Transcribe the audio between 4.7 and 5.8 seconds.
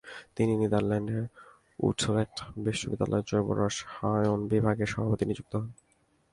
সভাপতি নিযুক্ত হন।